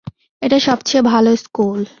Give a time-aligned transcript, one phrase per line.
[0.41, 1.81] এটা সবচেয়ে ভালো স্কুল।